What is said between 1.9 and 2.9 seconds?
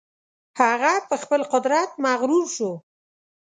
مغرور شو.